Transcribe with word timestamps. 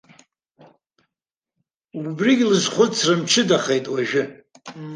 Убригьы 2.07 2.45
лызхәыцра 2.51 3.15
мчыдахеит 3.21 3.85
уажәы. 3.93 4.23